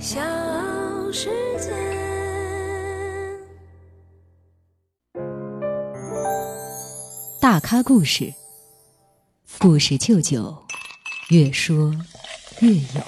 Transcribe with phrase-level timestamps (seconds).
[0.00, 0.18] 小
[1.12, 1.70] 世界。
[7.38, 8.32] 大咖故事，
[9.58, 10.56] 故事舅舅，
[11.28, 11.94] 越说
[12.62, 13.02] 越有。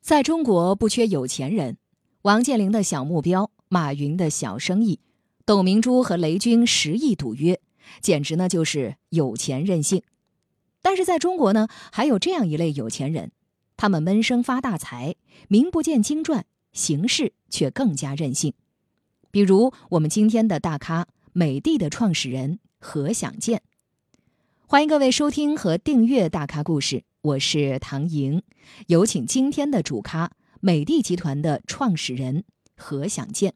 [0.00, 1.76] 在中国不缺有钱人，
[2.22, 5.00] 王健林的小目标，马云的小生意，
[5.44, 7.60] 董明珠和雷军十亿赌约，
[8.00, 10.04] 简直呢就是有钱任性。
[10.82, 13.32] 但是在中国呢，还有这样一类有钱人，
[13.80, 15.14] 他们闷声发大财，
[15.48, 18.52] 名不见经传，行事却更加任性。
[19.30, 23.62] 比如我们今天的大咖美的的创始人何享健，
[24.66, 28.42] 欢迎各位收听和订阅大咖故事，我是唐莹，
[28.88, 32.44] 有请今天的主咖美的集团的创始人
[32.76, 33.54] 何享健。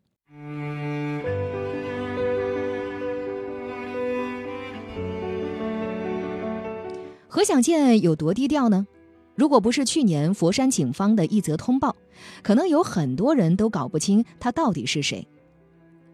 [7.28, 8.86] 何享健有多低调呢？
[9.34, 11.96] 如果不是去年佛山警方的一则通报，
[12.42, 15.26] 可能有很多人都搞不清他到底是谁。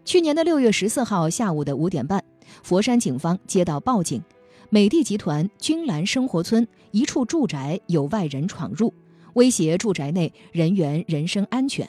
[0.03, 2.23] 去年的六月十四号下午的五点半，
[2.63, 4.21] 佛山警方接到报警，
[4.69, 8.91] 美的集团君兰生活村一处住宅有外人闯入，
[9.33, 11.87] 威胁住宅内人员人身安全。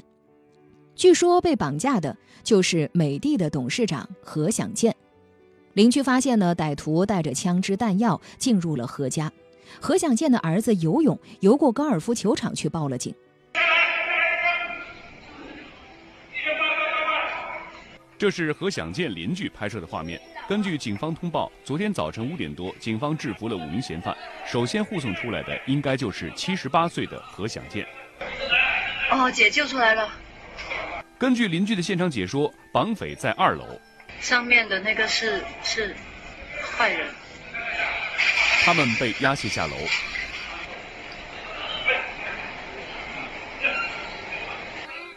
[0.94, 4.94] 据说被绑架的就是美的的董事长何享健。
[5.72, 9.32] 邻居发现呢，歹徒带着枪支弹药进入了何家。
[9.80, 13.14] 何享健的儿子游泳游过高尔夫球场去报了警。
[18.18, 20.20] 这是何享健邻居拍摄的画面。
[20.48, 24.16] 根据警方通报，昨天早晨五点多，警方制服了五名嫌犯。
[24.46, 27.84] 首先护送出来的应该就是七十八岁的何享健。
[29.10, 30.08] 哦，解救出来了。
[31.18, 33.64] 根据邻居的现场解说，绑匪在二楼，
[34.20, 35.94] 上面的那个是是
[36.76, 37.08] 坏人。
[38.64, 39.74] 他们被押解下楼。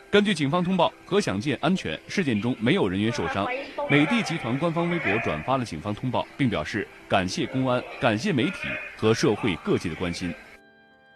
[0.09, 3.45] 根据警方通报，何享健安全，事件中没有人员受伤。
[3.87, 8.67] 美的集团官方微博转发了警方通报，并表示感谢公安、感谢媒体
[8.97, 10.33] 和社会各界的关心。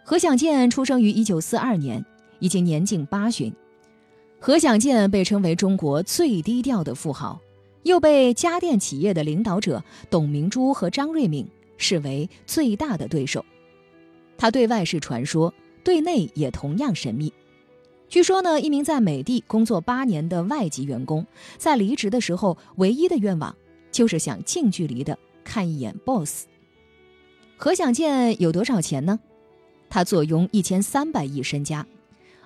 [0.04, 2.04] 何享健出生于一九四二年，
[2.38, 3.52] 已经年近八旬。
[4.38, 7.40] 何享健被称为中国最低调的富豪，
[7.82, 11.44] 又被家电企业的领导者董明珠和张瑞敏
[11.80, 13.44] 视为最大的对手。
[14.38, 15.52] 他对外是传说，
[15.82, 17.32] 对内也同样神秘。
[18.08, 21.26] 据说呢，一名在美的工作八年的外籍员工，
[21.58, 23.56] 在离职的时候，唯一的愿望
[23.90, 26.46] 就是想近距离的看一眼 boss。
[27.56, 29.18] 何享健有多少钱呢？
[29.88, 31.86] 他坐拥一千三百亿身家，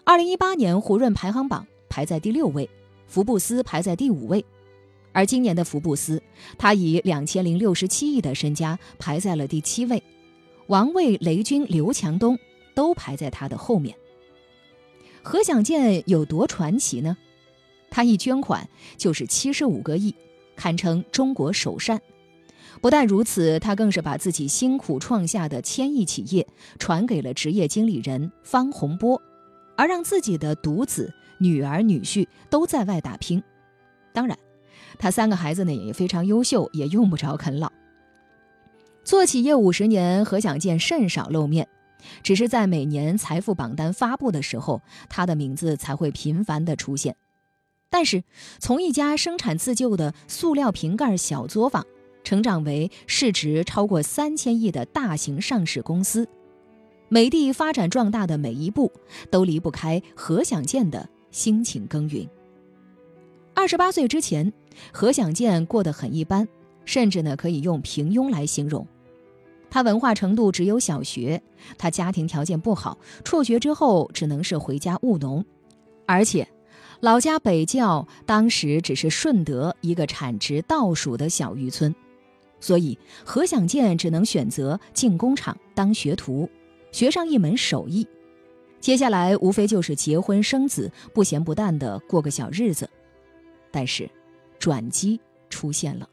[0.05, 2.69] 二零一八年胡润排行榜排在第六位，
[3.07, 4.45] 福布斯排在第五位，
[5.15, 6.21] 而今年的福布斯，
[6.59, 10.03] 他以两千零六十七亿的身家排在了第七位，
[10.67, 12.37] 王卫、雷军、刘强东
[12.75, 13.97] 都排在他的后面。
[15.23, 17.17] 何享健有多传奇呢？
[17.91, 20.13] 他一捐款就是七十五个亿，
[20.57, 22.03] 堪称中国首善。
[22.81, 26.45] 不但如此，他更是把自己辛苦创下的千亿企业
[26.79, 29.23] 传给了职业经理人方洪波，
[29.77, 33.41] 而让自己的独子、女儿、女婿都在外打拼。
[34.13, 34.37] 当然，
[34.99, 37.73] 他三个孩子呢也非常优秀，也用不着啃老。
[39.05, 41.69] 做企业五十年，何享健甚少露面。
[42.23, 47.17] 只是在每年财富榜单发布的时候，他的名字才会频繁的出现。
[47.89, 48.25] 但是，
[48.59, 51.87] 从一家生产自救的塑料瓶盖小作坊，
[52.23, 56.29] 成长为市值超过三千亿的大型上市公司，
[57.09, 58.93] 美的发展壮大的每一步，
[59.31, 62.29] 都离不开何享健的辛勤耕耘。
[63.65, 64.53] 二十八岁之前，
[64.93, 66.47] 何享健过得很一般，
[66.85, 68.87] 甚至呢可以用平庸来形容。
[69.71, 71.43] 他文化程度只有小学，
[71.79, 75.43] 他家庭条件不好，辍学之后只能是回家务农，
[76.05, 76.47] 而且
[77.01, 81.95] 老家北郊当时只是顺德一个产值倒数的小渔村，
[82.61, 86.47] 所以何享健只能选择进工厂当学徒，
[86.93, 88.07] 学上一门手艺，
[88.79, 92.87] 接下来无非就是结婚生子，不咸不淡的过个小日子。
[93.75, 94.09] 但是，
[94.61, 96.09] 转机出现了。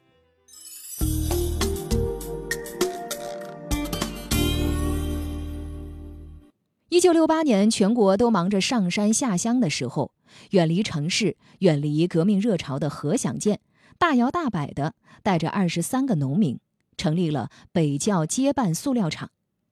[6.90, 10.12] 一九六八年，全国都忙着上山下乡的时候，
[10.50, 13.60] 远离城市、远离革命热潮的何享健，
[14.00, 16.60] 大摇大摆的带着二十三个农民，
[16.98, 19.30] 成立了北窖接办塑料厂，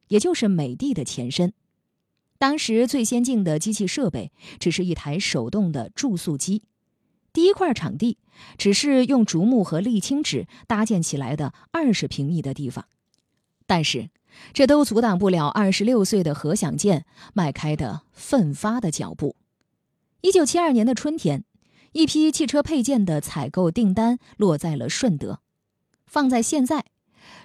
[0.10, 1.54] 也就是美的的前身。
[2.38, 6.62] 当时最先进的机器设备只是一台手动的注塑机，
[7.32, 8.18] 第一块场地
[8.58, 12.86] 只是用竹木和沥青纸搭建起来的二十平米的地方，
[13.66, 14.10] 但是
[14.54, 19.36] 这都阻挡不了二十六岁的何享健迈开的奋发的脚步。
[20.22, 21.44] 一九七二年的春天，
[21.92, 25.40] 一批汽车配件的采购订单落在了顺德。
[26.06, 26.86] 放在现在，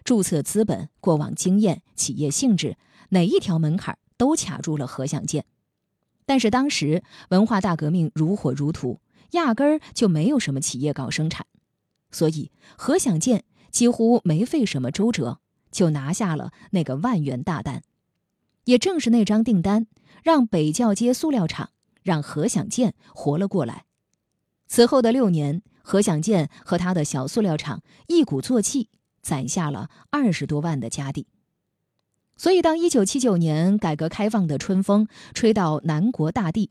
[0.05, 2.77] 注册资本、过往经验、企业性质，
[3.11, 5.45] 哪一条门槛都卡住了何享健。
[6.27, 8.99] 但是当时文化大革命如火如荼，
[9.33, 11.47] 压根儿就没有什么企业搞生产，
[12.11, 15.41] 所以何享健几乎没费什么周折。
[15.71, 17.83] 就拿下了那个万元大单，
[18.67, 19.89] 也正是那张订单，
[20.23, 21.71] 让北窖街塑料厂
[22.05, 23.85] 让何享健活了过来。
[24.69, 28.89] 此后的六年，何享健和他的小塑料厂一鼓作气，
[29.21, 31.27] 攒下了二十多万的家底。
[32.37, 36.71] 所以，当一九七九年改革开放的春风吹到南国大地，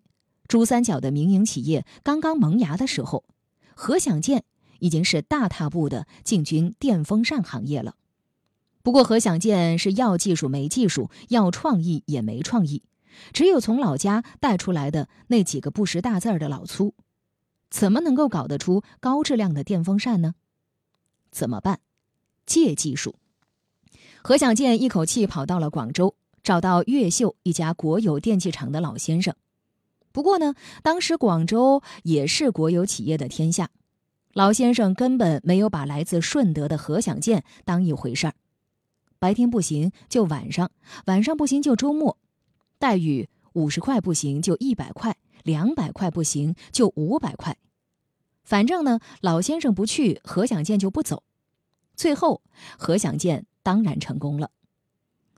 [0.53, 3.23] 珠三角的民营企业刚刚萌芽的时候，
[3.73, 4.43] 何享健
[4.77, 7.95] 已经是大踏步的进军电风扇行业了。
[8.83, 12.83] 不过，何享健是要技术没技术，要创意也没创意，
[13.31, 16.93] 只有从老家带出来的那几个不识大字儿的老粗，
[17.71, 20.35] 怎么能够搞得出高质量的电风扇呢？
[21.31, 21.79] 怎么办？
[22.45, 23.15] 借技术。
[24.21, 26.13] 何享健一口气跑到了广州，
[26.43, 29.33] 找到越秀一家国有电器厂的老先生。
[30.13, 33.71] 不过呢，当时广州也是国有企业的天下，
[34.31, 38.33] 老先生根本没有把来自顺德的何享健当一回事儿。
[39.17, 40.69] 白天不行就晚上，
[41.07, 42.17] 晚上不行就周末，
[42.77, 47.57] 待遇五十块不行就一百块，两百块不行就五百块。
[48.43, 51.23] 反正呢，老先生不去，何享健就不走。
[51.95, 52.41] 最后，
[52.77, 54.51] 何享健当然成功了。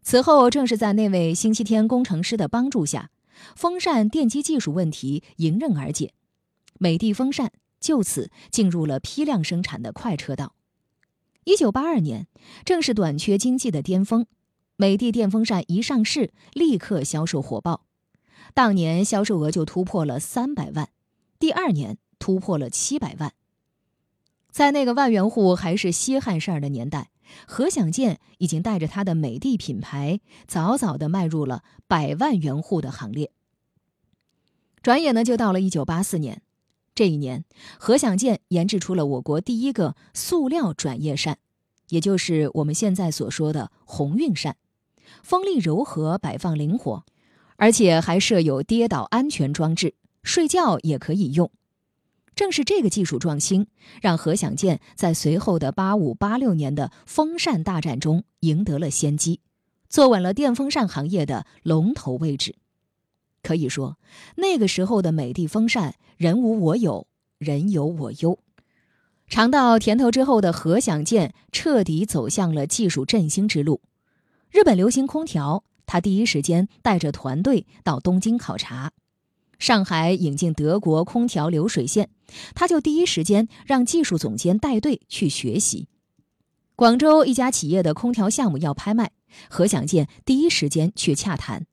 [0.01, 3.09] 此后，正是在那位星期天工程师的帮助下，
[3.55, 6.13] 风扇电机技术问题迎刃而解，
[6.79, 10.55] 美的风扇就此进入了批量生产的快车道。
[11.43, 12.27] 一九八二年，
[12.63, 14.25] 正是短缺经济的巅峰，
[14.77, 17.85] 美的电风扇一上市，立刻销售火爆，
[18.53, 20.89] 当年销售额就突破了三百万，
[21.37, 23.33] 第二年突破了七百万。
[24.49, 27.09] 在那个万元户还是稀罕事儿的年代，
[27.47, 33.31] 何享健已经带着他的美的品牌，早早的迈入了百万元户的行列。
[34.81, 36.41] 转眼呢，就到了一九八四年。
[36.93, 37.43] 这一年，
[37.77, 41.39] 何享健研制出了我国第一个塑料转叶扇，
[41.89, 44.55] 也就是我们现在所说的鸿运扇，
[45.21, 47.03] 风力柔和，摆放灵活，
[47.57, 51.51] 而且还设有跌倒安全装置，睡觉也可以用。
[52.35, 53.67] 正是这个技术创新，
[54.01, 59.39] 让何享健在随后的八五、八六年的风扇大战中赢得了先机，
[59.89, 62.55] 坐稳了电风扇行业的龙头位置。
[63.41, 63.97] 可以说，
[64.35, 68.37] 那个时候的美的风扇，人无我有，人有我优。
[69.27, 73.81] 尝到甜头之后的何享健，彻底走向了技术振兴之路。
[74.51, 78.89] 日本流行空调，他第一时间带着团队到东京考察；
[79.59, 82.09] 上海引进德国空调流水线，
[82.53, 85.87] 他就第一时间让技术总监带队去学习。
[86.75, 89.11] 广州一家企业的空调项目要拍卖，
[89.49, 91.65] 何享健第一时间去洽谈。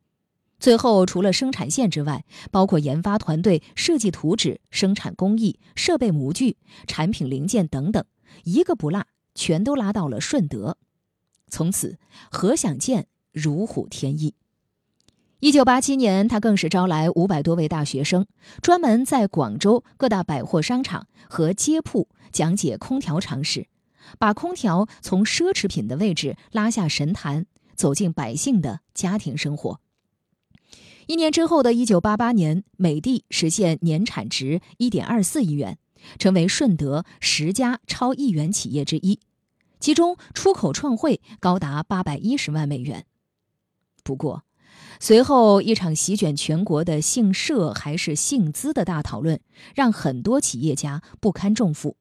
[0.61, 6.56] 最后，除了生产线之外，包括研发团队、设计图纸、生产工艺、设备模具、
[6.87, 8.05] 产品零件等等，
[8.44, 10.79] 一个不落，全都拉到了顺德。
[11.49, 11.99] 从此，
[12.31, 14.34] 何享健如虎添翼。
[15.43, 18.25] 一九八七年，他更是招来五百多位大学生，
[18.63, 23.67] 专门在广州各大百货商场和街铺讲解空调常识，
[24.20, 29.81] 把空调从奢侈品的位置拉下神坛，走进百姓的家庭生活。
[31.08, 35.77] 一年之后的一九八八年，美的实现年产值一点二四亿元，
[36.20, 39.19] 成为顺德十家超亿元企业之一，
[39.81, 43.05] 其中出口创汇高达八百一十万美元。
[44.05, 44.44] 不过，
[45.03, 49.41] 随后一场席卷全国的姓社还是姓资的大讨论，
[49.75, 51.97] 让很多企业家不堪重负，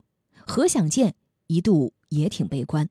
[0.46, 1.16] 何享健
[1.48, 2.88] 一度也挺悲观。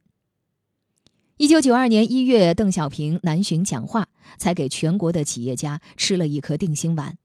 [1.37, 7.17] 一九九二年一月，邓小平南巡讲话，才给全国的企业家吃了一颗定心丸。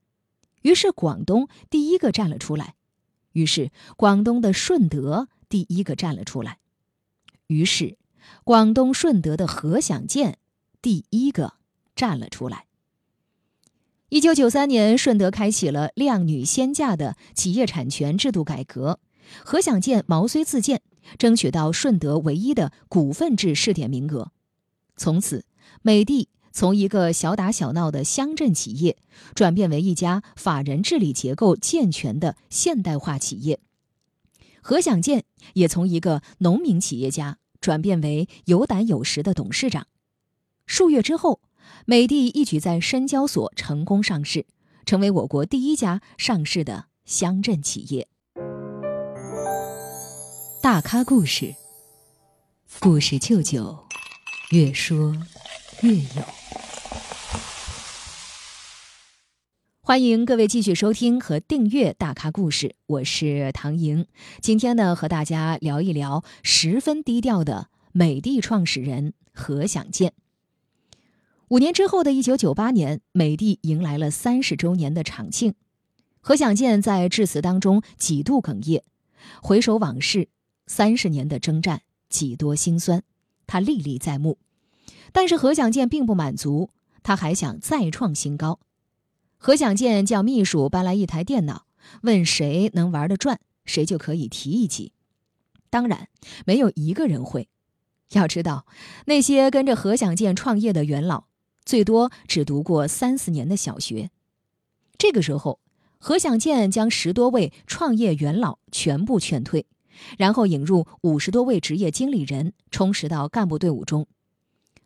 [0.62, 2.74] 于是，广东第一个站了出来；
[3.32, 6.58] 于是，广东的顺德第一个站了出来；
[7.48, 7.98] 于是，
[8.44, 10.38] 广东顺德的何享健
[10.80, 11.54] 第一个
[11.96, 12.65] 站了出来。
[14.08, 19.00] 一九九三年，顺德开启了“靓女先嫁”的企业产权制度改革，
[19.44, 20.82] 何享健毛遂自荐。
[21.18, 24.32] 争取到顺德唯一的股份制试点名额，
[24.96, 25.44] 从此
[25.82, 28.96] 美的从一个小打小闹的乡镇企业，
[29.34, 33.60] 转变为一家法人治理结构健全的现代化企业。
[34.60, 39.86] 何享健也从一个农民企业家，转变为有胆有识的董事长。
[40.66, 41.40] 数月之后，
[41.84, 44.46] 美的一举在深交所成功上市，
[44.84, 48.08] 成为我国第一家上市的乡镇企业。
[50.62, 51.54] 大咖故事，
[52.80, 53.78] 故事舅舅，
[54.50, 55.16] 越说
[55.82, 56.22] 越有。
[59.80, 64.04] 欢迎各位继续收听和订阅《大咖故事》，我是唐莹。
[64.40, 70.12] 今天呢，和大家聊一聊十分低调的美的创始人何享健。
[71.48, 75.54] 五年之后的一九九八年，美的迎来了三十周年的长庆。
[76.20, 78.82] 何享健在致辞当中几度哽咽，
[79.40, 80.28] 回首往事，
[80.66, 83.04] 三十年的征战，几多辛酸，
[83.46, 84.38] 他历历在目。
[85.12, 86.70] 但是何享健并不满足，
[87.04, 88.58] 他还想再创新高。
[89.38, 91.66] 何享健叫秘书搬来一台电脑，
[92.02, 94.90] 问谁能玩得转，谁就可以提一级。
[95.70, 96.08] 当然，
[96.44, 97.48] 没有一个人会。
[98.10, 98.66] 要知道，
[99.04, 101.26] 那些跟着何享健创业的元老，
[101.66, 104.10] 最多只读过三四年的小学。
[104.96, 105.60] 这个时候，
[105.98, 109.66] 何享健将十多位创业元老全部劝退，
[110.16, 114.06] 然后引入五十多位职业经理人，充实到干部队伍中。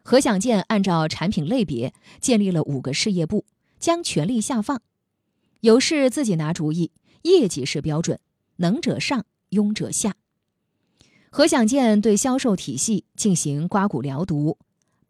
[0.02, 3.44] 何享健按照产品类别建立了五个事业部。
[3.78, 4.82] 将权力下放，
[5.60, 6.90] 有事自己拿主意，
[7.22, 8.20] 业绩是标准，
[8.56, 10.16] 能者上，庸者下。
[11.30, 14.58] 何享健对销售体系进行刮骨疗毒，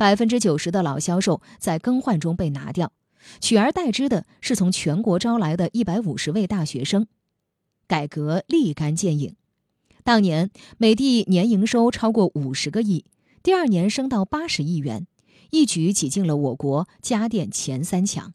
[0.00, 2.90] 百分之九十的老销售在更换中被拿掉，
[3.38, 7.06] 取而代之的是从全国招来的一百五十位大学生。
[7.86, 9.36] 改革立竿见影，
[10.02, 13.04] 当年美的年营收超过五十个亿，
[13.42, 15.06] 第二年升到八十亿元，
[15.50, 18.32] 一举挤进了我国家电前三强。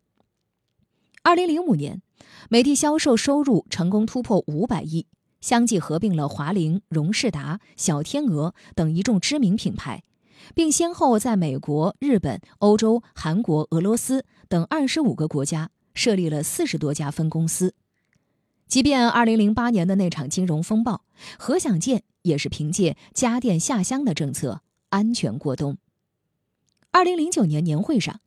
[1.23, 2.03] 二零零五年，
[2.47, 5.07] 美的销售收入成功突破五百亿，
[5.41, 10.03] 相继合并了华凌、荣事达、小天鹅等一众知名品牌，
[10.53, 17.73] 并先后在美国、日本、欧洲、韩国、俄罗斯等二十五个国家设立了四十多家分公司。
[18.67, 21.01] 即便二零零八年的那场金融风暴，
[21.37, 25.77] 何享健也是凭借家电下乡的政策安全过冬。
[26.91, 28.21] 二零零九年年会上。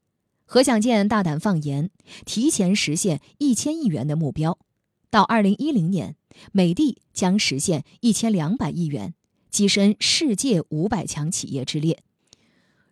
[0.50, 1.90] 何享健大胆放言，
[2.24, 4.58] 提前实现一千亿元的目标，
[5.10, 6.16] 到二零一零年，
[6.52, 9.12] 美的将实现一千两百亿元，
[9.50, 12.02] 跻身世界五百强企业之列。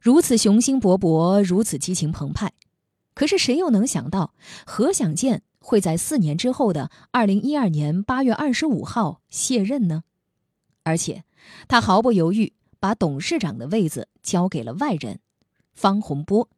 [0.00, 2.52] 如此雄心勃勃，如此激情澎湃，
[3.14, 4.34] 可是谁又能想到，
[4.64, 10.04] 何享健会在四年之后的二零一二年八月二十五号卸任呢？
[10.84, 11.24] 而且，
[11.66, 15.18] 他毫不犹豫把董事长的位子交给了外人，
[15.74, 16.48] 方洪波。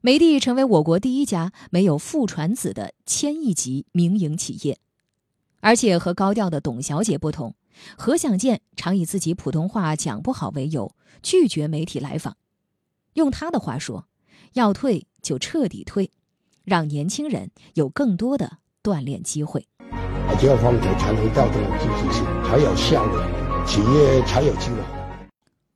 [0.00, 4.78] 美的成为我国第一家没有父传子的千亿级民营企业，
[5.60, 7.54] 而且和高调的董小姐不同，
[7.96, 12.36] 何享健常以自己普通话讲不好为由拒绝媒体来访。
[13.14, 14.06] 用他的话说
[14.54, 16.10] ：“要退就彻底退，
[16.64, 19.66] 让年轻人有更多的锻炼机会。”
[20.40, 24.76] 这样方面才能调动积极性，才有效率，企业才有机会。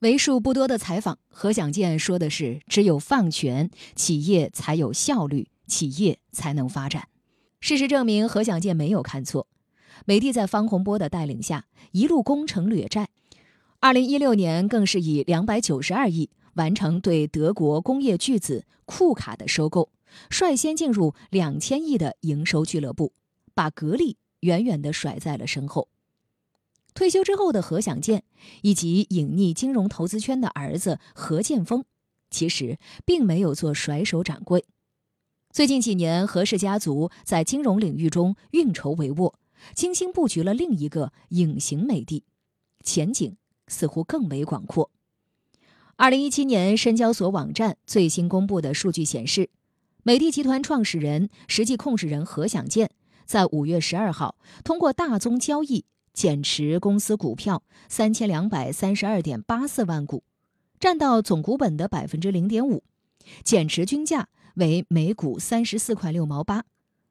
[0.00, 7.08] 为数不多的采访，何享健说的是：“只有放权，企业才有效率，企业才能发展。”
[7.60, 9.46] 事实证明，何享健没有看错。
[10.04, 13.08] 美的在方洪波的带领下，一路攻城掠寨。
[13.80, 19.90] 二零一六年，更是以两百九十二亿完成对德国工业巨子库卡的收购，
[20.30, 23.12] 率先进入两千亿的营收俱乐部，
[23.54, 25.88] 把格力远远地甩在了身后。
[26.94, 28.24] 退休之后的何享健，
[28.62, 31.84] 以及隐匿金融投资圈的儿子何建峰，
[32.30, 34.64] 其实并没有做甩手掌柜。
[35.52, 39.34] 最近几年，何氏家族在金融领域中运筹帷幄，
[39.74, 42.24] 精心布局了另一个隐形美的，
[42.82, 43.36] 前景
[43.68, 44.90] 似乎更为广阔。
[45.96, 49.50] 二零一七年，深交所网站最新公布的数据显示，
[50.02, 52.90] 美的集团创始人、实际控制人何享健
[53.24, 55.84] 在五月十二号通过大宗交易。
[56.12, 60.24] 减持公司股票三千两百三十二点八四万股，
[60.80, 62.82] 占到总股本的百分之零点五，
[63.44, 66.64] 减持均价为每股三十四块六毛八，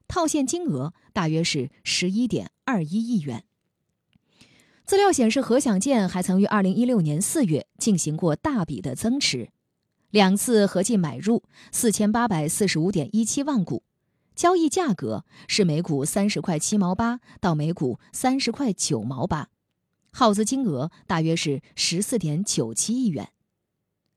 [0.08, 3.44] 套现金额大约是十一点二一亿元。
[4.84, 9.50] 资料显示，何享健还曾于二零一六年四月进行过大笔的增持，
[10.10, 13.82] 两次合计买入四千八百四十五点一七万股。
[14.36, 19.48] 交易价格是每股三十块七毛八到每股三十块九毛八，
[20.12, 23.30] 耗资金额大约是十四点九七亿元。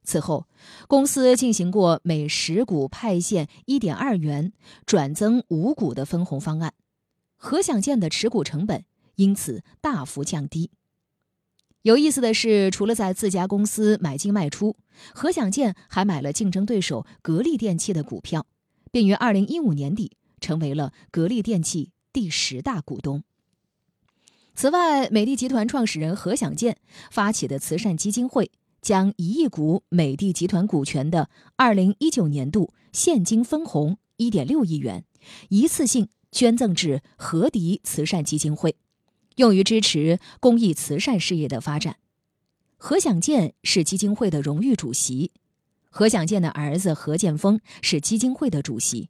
[0.10, 0.48] 此后，
[0.88, 4.54] 公司进行过每十股派现一点二元、
[4.88, 6.74] 转增五股的分红方案，
[7.36, 8.86] 何享健的持股成本
[9.18, 10.72] 因此大幅降低。
[11.84, 14.76] 有意思的是，除了在自家公司买进卖出，
[15.14, 18.48] 何享健还买了竞争对手格力电器的股票，
[18.92, 23.24] 并于二零一五年底成为了格力电器第十大股东。
[24.56, 26.78] 此外，美的集团创始人何享健
[27.12, 28.52] 发起的慈善基金会，
[28.82, 35.06] 将一亿股美的集团股权的二零一九年度现金分红一点六亿元，
[35.50, 38.76] 一次性捐赠至和迪慈善基金会。
[39.36, 41.98] 用于支持公益慈善事业的发展。
[42.78, 45.32] 何享健是基金会的荣誉主席，
[45.90, 49.10] 何享健的儿子何建峰是基金会的主席。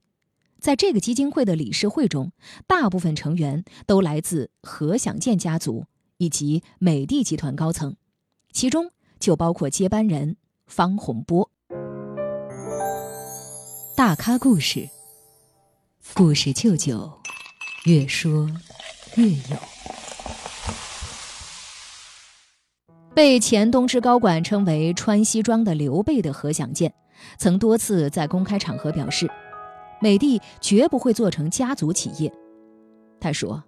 [0.60, 2.32] 在这个基金会的理事会中，
[2.68, 5.86] 大部分成员都来自何享健家族
[6.18, 7.96] 以及美的集团高层，
[8.52, 10.36] 其中就包括接班人
[10.68, 11.50] 方洪波。
[13.96, 14.88] 大咖故事，
[16.14, 17.12] 故事舅舅，
[17.86, 18.50] 越说
[19.16, 19.58] 越有。
[23.14, 26.94] 被前东芝高管称为“穿西装的刘备”的何享健，
[27.38, 29.30] 曾多次在公开场合表示，
[30.00, 32.32] 美的绝不会做成家族企业。
[33.20, 33.62] 他说：“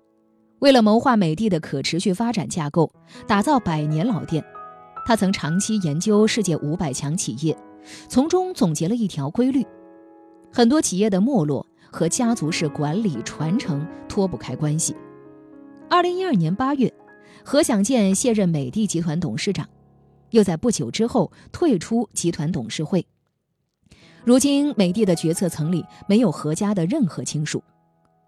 [0.60, 2.90] 为了谋划美的的可持续发展架构，
[3.28, 4.42] 打造百年老店，
[5.06, 7.58] 他曾长期研究世界五百强企业，
[8.08, 9.66] 从中总结了一条规律：
[10.52, 14.96] 很多企业的没落和家族式管理传承脱不开关系。”
[15.90, 16.94] 二零一二年八月。
[17.44, 19.68] 何享健卸任美的集团董事长，
[20.30, 23.04] 又在不久之后退出集团董事会。
[24.24, 27.64] 如今，美的的决策层里没有何家的任何亲属。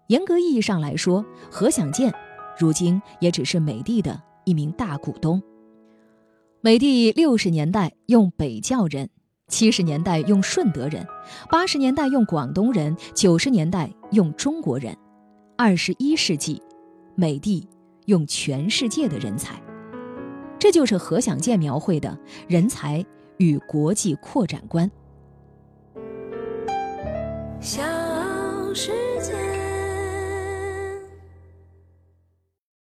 [0.08, 2.12] 严格意义上来说，何享健
[2.58, 5.40] 如今也只是美的的一名大股东。
[6.64, 9.10] 美的六十年代用北教人，
[9.48, 11.06] 七十年代用顺德人，
[11.50, 14.96] 八十年代用广东人，九十年代用中国人，
[15.58, 16.62] 二十一世纪，
[17.16, 17.68] 美的。
[18.06, 19.62] 用全世界的人才，
[20.58, 22.18] 这就是何享健描绘的
[22.48, 23.04] 人才
[23.36, 24.90] 与国际扩展观。
[27.60, 27.82] 小
[28.72, 28.90] 世
[29.22, 29.53] 界。